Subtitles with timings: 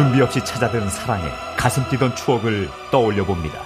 [0.00, 3.60] 준비 없이 찾아든 사랑에 가슴 뛰던 추억을 떠올려 봅니다.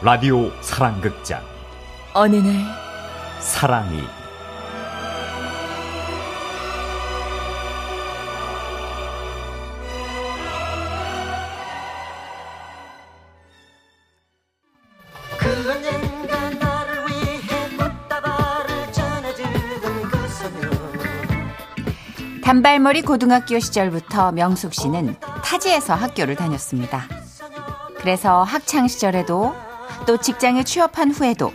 [0.00, 1.42] 라디오 사랑극장.
[2.14, 2.64] 어느 날?
[3.40, 4.04] 사랑이.
[15.36, 15.48] 그
[22.44, 25.16] 단발머리 고등학교 시절부터 명숙 씨는
[25.52, 27.02] 타지에서 학교를 다녔습니다.
[27.98, 29.54] 그래서 학창 시절에도
[30.06, 31.52] 또 직장에 취업한 후에도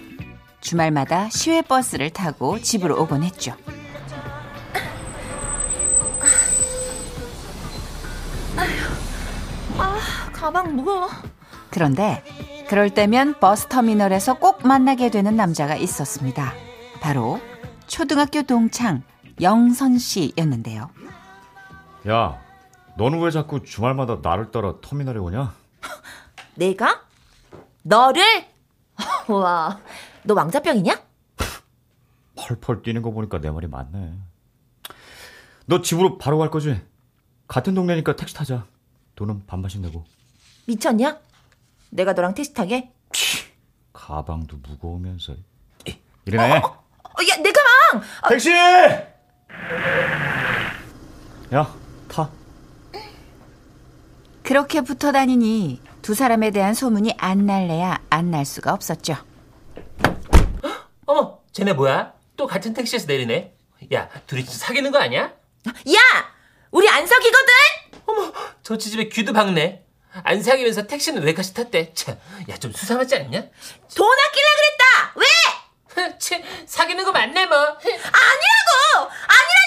[0.62, 3.56] 주말마다 시외 버스를 타고 집으로 오곤 했죠.
[10.32, 11.09] 가방 무거워.
[11.72, 12.23] 그런데
[12.70, 16.54] 그럴 때면 버스 터미널에서 꼭 만나게 되는 남자가 있었습니다.
[17.02, 17.42] 바로
[17.88, 19.02] 초등학교 동창
[19.42, 20.92] 영선 씨였는데요.
[22.08, 22.47] 야
[22.98, 25.53] 너는 왜 자꾸 주말마다 나를 따라 터미널에 오냐?
[26.56, 27.06] 내가?
[27.84, 28.23] 너를?
[29.30, 29.80] 와,
[30.23, 31.06] 너 왕자병이냐?
[32.36, 34.18] 펄펄 뛰는 거 보니까 내 말이 맞네.
[35.66, 36.81] 너 집으로 바로 갈 거지?
[37.48, 38.66] 같은 동네니까 택시 타자.
[39.16, 40.06] 돈은 반반씩 내고.
[40.66, 41.20] 미쳤냐?
[41.90, 42.92] 내가 너랑 택시 타게?
[43.94, 45.36] 가방도 무거우면서.
[46.25, 46.58] 이러네.
[46.58, 46.59] 어,
[47.30, 48.02] 야, 내 가방!
[48.30, 48.52] 택시!
[51.53, 51.77] 야, 타.
[54.48, 59.17] 그렇게 붙어 다니니 두 사람에 대한 소문이 안 날래야 안 날 수가 없었죠.
[61.06, 62.14] 어머, 쟤네 뭐야?
[62.38, 63.53] 또 같은 택시에서 내리네.
[63.94, 65.23] 야, 둘이 진짜 사귀는 거 아니야?
[65.23, 66.00] 야!
[66.72, 67.53] 우리 안석이거든?
[68.06, 68.31] 어머,
[68.64, 69.84] 저 지집에 귀도 박네.
[70.23, 71.94] 안 사귀면서 택시는 왜 같이 탔대?
[71.94, 72.18] 참,
[72.50, 73.42] 야, 좀 수상하지 않냐?
[73.95, 75.14] 돈 아끼려 그랬다!
[75.16, 76.18] 왜?
[76.20, 77.58] 치, 사귀는 거 맞네, 뭐.
[77.58, 77.81] 아니라고!
[79.28, 79.67] 아니라니까!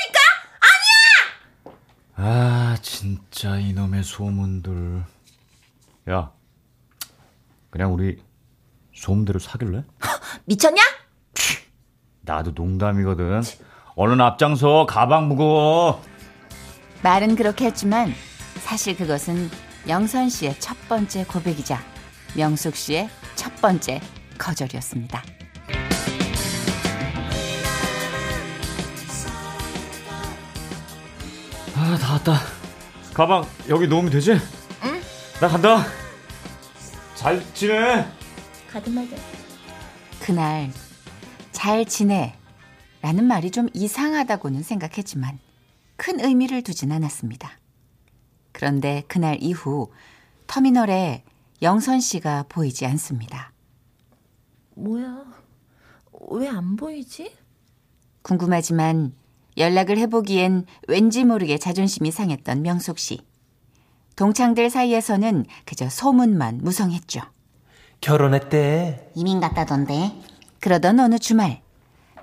[2.23, 5.03] 아, 진짜 이놈의 소문들.
[6.11, 6.31] 야,
[7.71, 8.23] 그냥 우리
[8.95, 9.85] 소문대로 사귈래?
[10.45, 10.83] 미쳤냐?
[12.21, 13.41] 나도 농담이거든.
[13.97, 16.03] 얼른 앞장서, 가방 무거워.
[17.03, 18.13] 말은 그렇게 했지만
[18.59, 19.49] 사실 그것은
[19.89, 21.79] 영선 씨의 첫 번째 고백이자
[22.37, 24.03] 명숙 씨의 첫 번째
[24.37, 25.23] 거절이었습니다.
[31.83, 32.35] 아, 다 왔다.
[33.15, 34.33] 가방 여기 놓으면 되지?
[34.33, 35.01] 응.
[35.41, 35.87] 나 간다.
[37.15, 38.07] 잘 지내.
[38.71, 39.17] 가든 말든.
[40.21, 40.71] 그날
[41.53, 42.35] 잘 지내
[43.01, 45.39] 라는 말이 좀 이상하다고는 생각했지만
[45.97, 47.51] 큰 의미를 두진 않았습니다.
[48.53, 49.91] 그런데 그날 이후
[50.49, 51.25] 터미널에
[51.63, 53.53] 영선 씨가 보이지 않습니다.
[54.75, 55.25] 뭐야?
[56.31, 57.35] 왜 안 보이지?
[58.21, 59.15] 궁금하지만
[59.57, 63.21] 연락을 해보기엔 왠지 모르게 자존심이 상했던 명숙 씨.
[64.17, 67.21] 동창들 사이에서는 그저 소문만 무성했죠.
[68.01, 69.13] 결혼했대.
[69.15, 70.13] 이민 갔다던데.
[70.61, 71.63] 그러던 어느 주말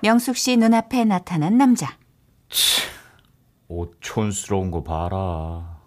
[0.02, 1.96] 명숙 씨 눈앞에 나타난 남자.
[3.68, 5.78] 오촌스러운 거 봐라.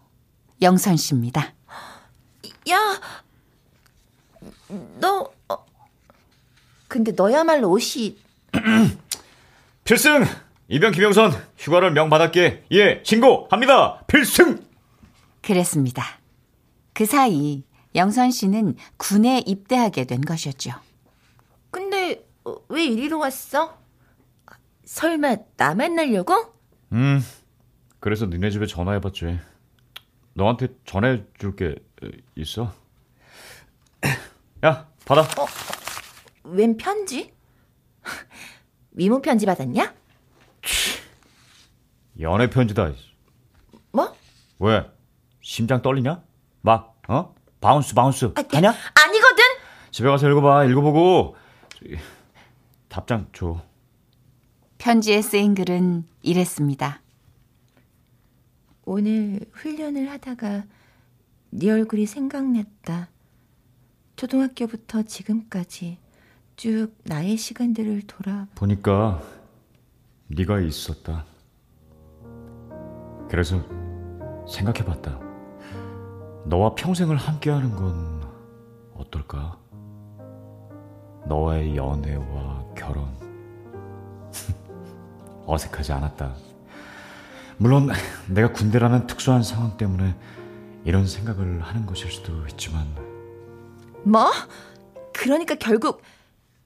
[0.62, 1.54] 영선 씨입니다.
[2.70, 3.02] 야!
[5.00, 5.66] 너, 어,
[6.88, 8.18] 근데 너야말로 옷이
[9.84, 10.24] 필승!
[10.72, 14.06] 이병 김영선 휴가를 명받았기에 예 신고합니다.
[14.08, 14.66] 필승!
[15.42, 16.02] 그랬습니다.
[16.94, 20.72] 그 사이 영선 씨는 군에 입대하게 된 것이었죠.
[21.72, 23.78] 근데 어, 왜 이리로 왔어?
[24.86, 26.54] 설마 나 만나려고?
[26.94, 27.22] 음
[28.00, 29.40] 그래서 니네 집에 전화해봤지.
[30.36, 31.76] 너한테 전해줄 게
[32.38, 32.74] 있어.
[34.64, 35.28] 야 받아.
[36.46, 37.34] 웬 편지?
[38.94, 40.00] 위문 편지 받았냐?
[42.20, 42.92] 연애 편지다.
[43.92, 44.16] 뭐?
[44.60, 44.86] 왜?
[45.42, 46.22] 심장 떨리냐?
[46.62, 47.34] 막 어?
[47.60, 48.70] bounce bounce 아, 하냐?
[48.70, 49.44] 아니거든.
[49.92, 50.66] 집에 가서 읽어봐.
[50.66, 51.36] 읽어보고
[51.70, 51.98] 저기,
[52.90, 53.62] 답장 줘.
[54.78, 57.02] 편지에 쓰인 글은 이랬습니다.
[58.84, 60.64] 오늘 훈련을 하다가
[61.52, 63.10] 네 얼굴이 생각났다.
[64.16, 65.98] 초등학교부터 지금까지
[66.56, 69.22] 쭉 나의 시간들을 돌아 보니까
[70.36, 71.26] 네가 있었다.
[73.30, 73.62] 그래서
[74.48, 75.20] 생각해봤다.
[76.46, 78.22] 너와 평생을 함께하는 건
[78.96, 79.58] 어떨까?
[81.28, 83.06] 너와의 연애와 결혼.
[85.46, 86.34] 어색하지 않았다.
[87.58, 87.90] 물론
[88.28, 90.16] 내가 군대라는 특수한 상황 때문에
[90.84, 92.88] 이런 생각을 하는 것일 수도 있지만
[94.04, 94.32] 뭐?
[95.14, 96.02] 그러니까 결국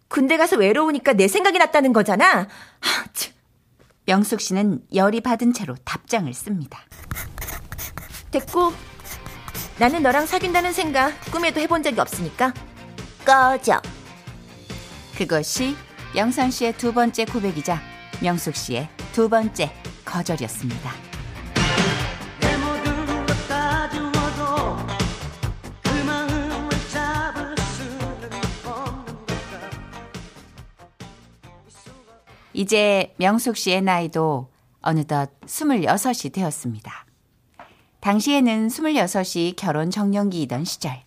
[0.07, 2.47] 군대 가서 외로우니까 내 생각이 났다는 거잖아.
[2.79, 3.34] 하, 참.
[4.05, 6.79] 명숙 씨는 열이 받은 채로 답장을 씁니다.
[8.31, 8.73] 됐고
[9.79, 12.53] 나는 너랑 사귄다는 생각 꿈에도 해본 적이 없으니까
[13.25, 13.81] 꺼져.
[15.17, 15.75] 그것이
[16.15, 17.81] 영선 씨의 두 번째 고백이자
[18.21, 19.71] 명숙 씨의 두 번째
[20.05, 21.04] 거절이었습니다.
[32.55, 34.49] 이제 명숙 씨의 나이도
[34.81, 37.05] 어느덧 26이 되었습니다.
[37.99, 41.03] 당시에는 26이 결혼 정년기이던 시절.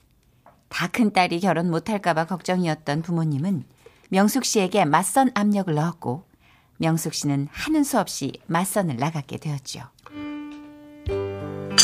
[0.68, 3.64] 다 큰 딸이 결혼 못할까봐 걱정이었던 부모님은
[4.10, 6.24] 명숙 씨에게 맞선 압력을 넣었고
[6.76, 9.80] 명숙 씨는 하는 수 없이 맞선을 나가게 되었죠.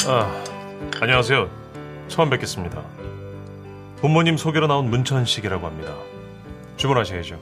[0.07, 0.45] 아,
[1.01, 1.49] 안녕하세요.
[2.09, 2.83] 처음 뵙겠습니다.
[3.97, 5.95] 부모님 소개로 나온 문천식이라고 합니다.
[6.77, 7.41] 주문하셔야죠.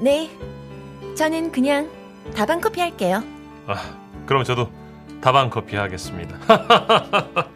[0.00, 0.28] 네.
[1.18, 1.90] 저는 그냥
[2.36, 3.24] 다방 커피 할게요.
[3.66, 3.74] 아,
[4.24, 4.70] 그럼 저도
[5.20, 6.38] 다방 커피 하겠습니다.
[6.46, 7.48] 아,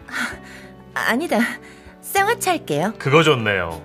[0.95, 1.39] 아니다.
[2.01, 2.93] 쌍화차 할게요.
[2.99, 3.81] 그거 좋네요.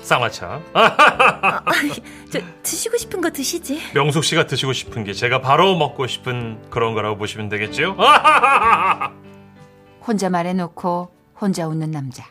[0.00, 0.62] 쌍화차.
[0.72, 1.64] 아,
[2.32, 3.78] 저 드시고 싶은 거 드시지.
[3.92, 7.94] 명숙 씨가 드시고 싶은 게 제가 바로 먹고 싶은 그런 거라고 보시면 되겠지요?
[10.00, 12.24] 혼자 말해놓고 혼자 웃는 남자.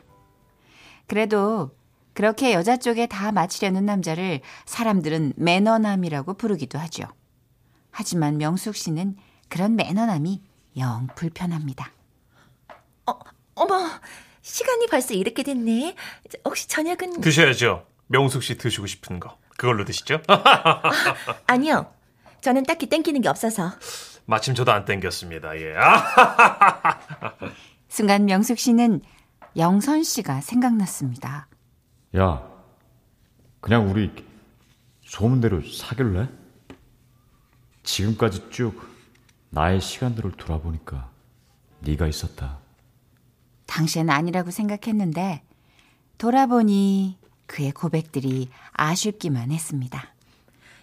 [1.06, 1.70] 그래도
[2.18, 7.04] 그렇게 여자 쪽에 다 맞추려는 남자를 사람들은 매너남이라고 부르기도 하죠.
[7.92, 9.16] 하지만 명숙 씨는
[9.50, 10.42] 그런 매너남이
[10.78, 11.92] 영 불편합니다.
[13.06, 13.20] 어,
[13.54, 13.88] 어머,
[14.42, 15.94] 시간이 벌써 이렇게 됐네.
[16.28, 17.86] 저, 혹시 저녁은 드셔야죠.
[18.08, 19.38] 명숙 씨 드시고 싶은 거.
[19.56, 20.20] 그걸로 드시죠?
[21.46, 21.94] 아니요.
[22.42, 23.74] 저는 딱히 땡기는 게 없어서.
[24.26, 25.56] 마침 저도 안 땡겼습니다.
[25.62, 25.76] 예.
[25.78, 26.98] 아,
[27.90, 29.02] 순간 명숙 씨는
[29.56, 31.48] 영선 씨가 생각났습니다.
[32.18, 32.44] 야,
[33.62, 34.12] 그냥 우리
[35.06, 36.28] 소문대로 사귈래?
[37.84, 38.82] 지금까지 쭉
[39.52, 41.12] 나의 시간들을 돌아보니까
[41.82, 42.58] 네가 있었다.
[43.68, 45.44] 당시엔 아니라고 생각했는데
[46.18, 50.14] 돌아보니 그의 고백들이 아쉽기만 했습니다.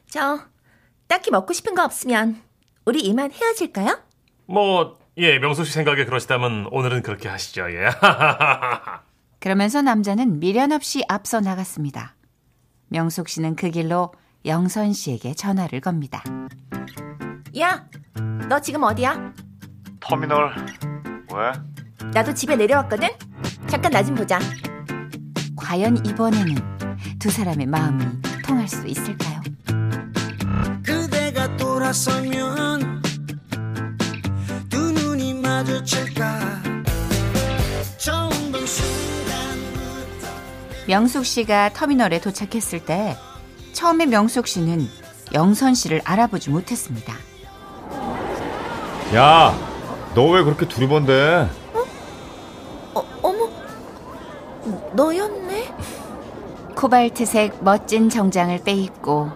[0.09, 0.41] 저
[1.09, 2.41] 딱히 먹고 싶은 거 없으면
[2.85, 4.01] 우리 이만 헤어질까요?
[4.47, 7.71] 뭐, 예, 명숙 씨 생각에 그러시다면 오늘은 그렇게 하시죠.
[7.73, 7.89] 예.
[9.45, 12.17] 그러면서 남자는 미련 없이 앞서 나갔습니다.
[12.89, 14.11] 명숙 씨는 그 길로
[14.47, 16.25] 영선 씨에게 전화를 겁니다.
[17.59, 17.87] 야,
[18.49, 19.35] 너 지금 어디야?
[20.01, 20.55] 터미널
[21.35, 21.53] 왜?
[22.15, 23.11] 나도 집에 내려왔거든.
[23.67, 24.39] 잠깐 나 좀 보자.
[25.57, 26.55] 과연 이번에는
[27.19, 28.03] 두 사람의 마음이
[28.47, 29.43] 통할 수 있을까요?
[30.83, 33.03] 그대가 돌아서면
[34.71, 36.44] 두 눈이 마주칠까
[40.87, 43.17] 명숙 씨가 터미널에 도착했을 때
[43.73, 44.89] 처음에 명숙 씨는
[45.33, 47.15] 영선 씨를 알아보지 못했습니다.
[49.15, 49.55] 야,
[50.15, 51.49] 너 왜 그렇게 두리번데?
[52.95, 53.49] 어, 어머,
[54.95, 55.75] 너였네?
[56.77, 59.31] 코발트색 멋진 정장을 빼입고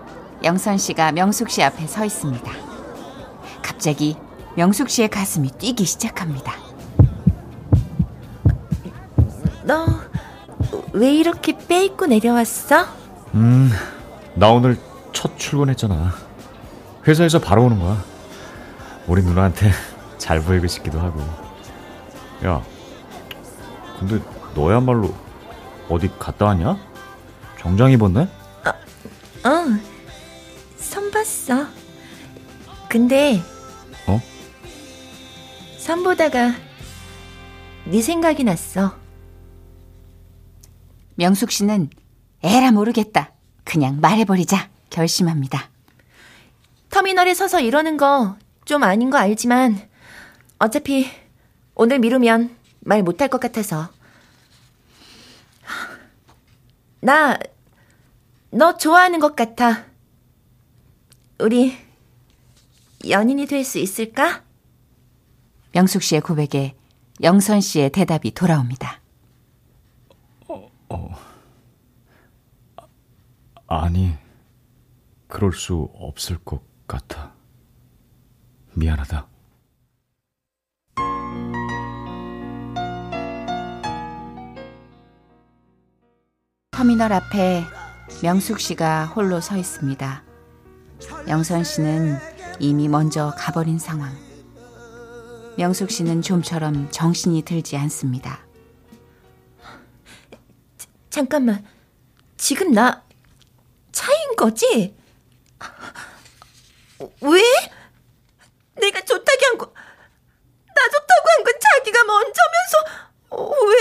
[0.44, 2.50] 영선 씨가 명숙 씨 앞에 서 있습니다.
[3.62, 4.16] 갑자기
[4.56, 6.52] 명숙 씨의 가슴이 뛰기 시작합니다.
[9.64, 9.86] 너
[10.98, 12.84] 왜 이렇게 빼입고 내려왔어?
[13.34, 13.70] 음,
[14.34, 14.76] 나 오늘
[15.12, 16.12] 첫 출근했잖아.
[17.06, 18.02] 회사에서 바로 오는 거야.
[19.06, 19.70] 우리 누나한테
[20.19, 21.20] 잘 보이고 싶기도 하고.
[22.44, 22.62] 야,
[23.98, 24.20] 근데
[24.55, 25.14] 너야말로
[25.88, 26.76] 어디 갔다 왔냐?
[27.60, 28.28] 정장 입었네?
[29.44, 29.64] 어,
[30.76, 31.67] 선 봤어.
[32.88, 33.40] 근데
[34.08, 34.20] 어?
[35.78, 36.55] 선 보다가
[37.84, 38.94] 네 생각이 났어.
[41.19, 41.91] 명숙 씨는
[42.43, 43.32] 에라 모르겠다.
[43.65, 45.70] 그냥 말해버리자 결심합니다.
[46.91, 48.37] 터미널에 서서 이러는 거
[48.69, 49.81] 좀 아닌 거 알지만
[50.58, 51.08] 어차피
[51.75, 53.89] 오늘 미루면 말 못할 것 같아서.
[57.01, 57.39] 나,
[58.51, 59.87] 너 좋아하는 것 같아.
[61.39, 61.79] 우리
[63.08, 64.43] 연인이 될 수 있을까?
[65.72, 66.75] 명숙 씨의 고백에
[67.22, 69.01] 영선 씨의 대답이 돌아옵니다.
[73.70, 74.14] 아니,
[75.26, 77.32] 그럴 수 없을 것 같아.
[78.72, 79.26] 미안하다.
[86.70, 87.64] 터미널 앞에
[88.22, 90.22] 명숙 씨가 홀로 서 있습니다.
[91.28, 92.16] 영선 씨는
[92.60, 94.10] 이미 먼저 가버린 상황.
[95.58, 98.47] 명숙 씨는 좀처럼 정신이 들지 않습니다.
[101.22, 101.67] 잠깐만.
[102.37, 103.03] 지금 나
[103.91, 104.94] 차인 거지?
[107.20, 107.43] 왜?
[108.81, 112.79] 내가 좋다고 한 거, 나 좋다고 한 건 자기가 먼저면서,
[113.31, 113.77] 어, 왜?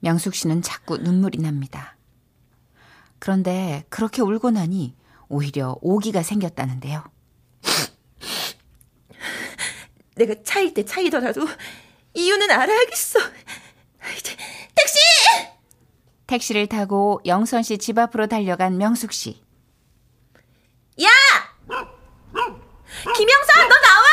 [0.00, 1.96] 명숙 씨는 자꾸 눈물이 납니다.
[3.18, 4.94] 그런데 그렇게 울고 나니
[5.30, 7.02] 오히려 오기가 생겼다는데요.
[10.16, 11.46] 내가 차일 때 차이더라도
[12.12, 13.20] 이유는 알아야겠어.
[14.74, 14.98] 택시!
[16.38, 19.42] 택시를 타고 영선 씨 집 앞으로 달려간 명숙 씨.
[21.02, 21.08] 야!
[23.16, 24.06] 김영선, 너 나와!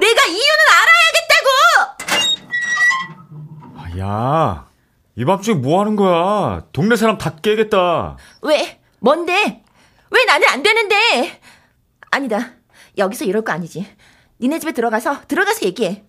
[0.00, 1.48] 내가 이유는 알아야겠다고!
[3.76, 4.66] 아, 야,
[5.16, 6.64] 이 밤중에 뭐 하는 거야?
[6.72, 8.16] 동네 사람 다 깨겠다.
[8.42, 8.80] 왜?
[9.00, 9.62] 뭔데?
[10.10, 11.40] 왜 나는 안 되는데?
[12.10, 12.52] 아니다.
[12.98, 13.86] 여기서 이럴 거 아니지.
[14.40, 16.04] 니네 집에 들어가서, 들어가서 얘기해.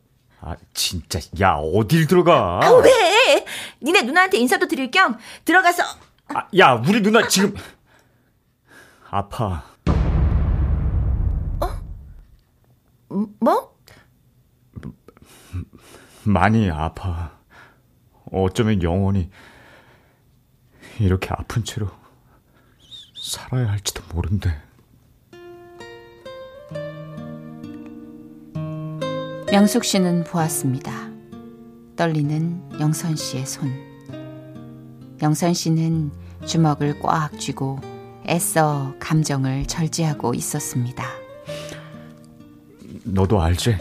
[0.46, 1.20] 아, 진짜.
[1.40, 2.60] 야, 어딜 들어가?
[2.62, 3.46] 아, 왜?
[3.82, 5.84] 니네 누나한테 인사도 드릴 겸 들어가서
[6.36, 7.56] 아, 야, 우리 누나 지금
[9.10, 9.64] 아파.
[13.12, 13.74] 음, 뭐?
[16.24, 17.38] 많이 아파.
[18.32, 19.30] 어쩌면 영원히
[21.00, 21.90] 이렇게 아픈 채로
[23.16, 24.60] 살아야 할지도 모른대.
[29.54, 31.12] 명숙 씨는 보았습니다.
[31.96, 33.72] 떨리는 영선 씨의 손.
[35.22, 36.10] 영선 씨는
[36.44, 37.80] 주먹을 꽉 쥐고
[38.28, 41.06] 애써 감정을 절제하고 있었습니다.
[43.04, 43.78] 너도 알지?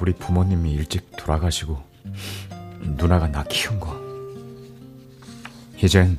[0.00, 1.78] 우리 부모님이 일찍 돌아가시고
[2.80, 3.94] 누나가 나 키운 거.
[5.82, 6.18] 이젠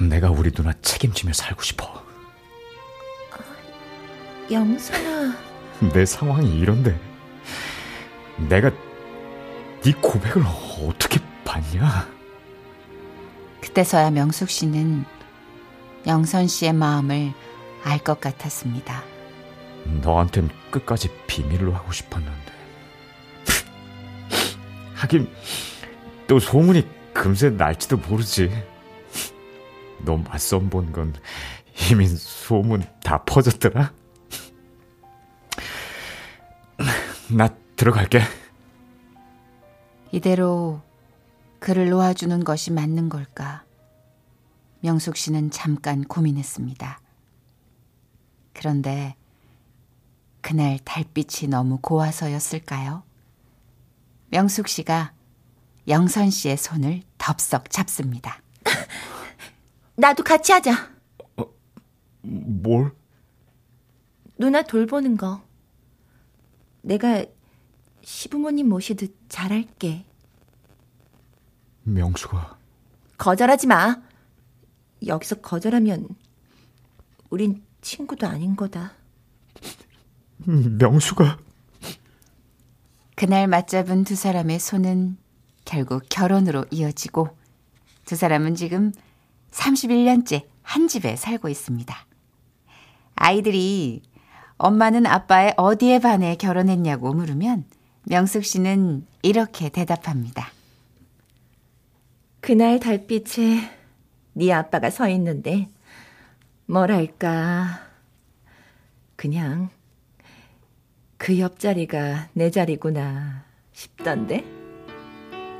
[0.00, 2.02] 내가 우리 누나 책임지며 살고 싶어.
[4.50, 5.47] 영선아.
[5.92, 6.98] 내 상황이 이런데
[8.48, 8.70] 내가
[9.82, 10.42] 네 고백을
[10.86, 12.08] 어떻게 받냐?
[13.60, 15.04] 그때서야 명숙 씨는
[16.06, 17.32] 영선 씨의 마음을
[17.84, 19.02] 알 것 같았습니다.
[20.02, 22.52] 너한텐 끝까지 비밀로 하고 싶었는데.
[24.94, 25.30] 하긴
[26.26, 28.50] 또 소문이 금세 날지도 모르지.
[30.04, 31.14] 너 맞선 본 건
[31.90, 33.92] 이미 소문 다 퍼졌더라.
[37.30, 38.20] 나 들어갈게.
[40.12, 40.80] 이대로
[41.58, 43.64] 그를 놓아주는 것이 맞는 걸까?
[44.80, 47.00] 명숙 씨는 잠깐 고민했습니다.
[48.54, 49.14] 그런데
[50.40, 53.02] 그날 달빛이 너무 고와서였을까요?
[54.30, 55.12] 명숙 씨가
[55.88, 58.40] 영선 씨의 손을 덥석 잡습니다.
[59.96, 60.90] 나도 같이 하자.
[62.22, 62.92] 뭘?
[64.38, 65.42] 누나 돌보는 거.
[66.82, 67.24] 내가
[68.02, 70.04] 시부모님 모시듯 잘할게.
[71.82, 72.58] 명수가
[73.16, 74.00] 거절하지 마.
[75.06, 76.08] 여기서 거절하면
[77.30, 78.92] 우린 친구도 아닌 거다.
[80.38, 81.38] 명수가
[83.14, 85.16] 그날 맞잡은 두 사람의 손은
[85.64, 87.36] 결국 결혼으로 이어지고
[88.04, 88.92] 두 사람은 지금
[89.50, 92.06] 31년째 한 집에 살고 있습니다.
[93.14, 94.02] 아이들이
[94.58, 97.64] 엄마는 아빠의 어디에 반해 결혼했냐고 물으면
[98.04, 100.50] 명숙 씨는 이렇게 대답합니다.
[102.40, 103.70] 그날 달빛에
[104.32, 105.68] 네 아빠가 서 있는데
[106.66, 107.80] 뭐랄까
[109.16, 109.70] 그냥
[111.16, 114.44] 그 옆자리가 내 자리구나 싶던데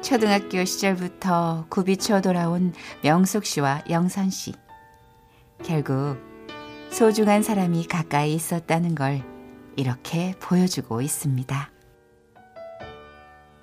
[0.03, 4.55] 초등학교 시절부터 굽이쳐 돌아온 명숙 씨와 영선 씨.
[5.65, 6.28] 결국
[6.91, 9.23] 소중한 사람이 가까이 있었다는 걸
[9.77, 11.71] 이렇게 보여주고 있습니다.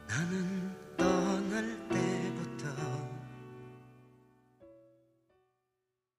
[0.07, 0.64] 나는